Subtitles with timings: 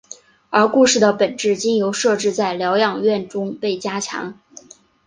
[0.49, 4.39] 而故事的本质经由设置在疗养院中被加强。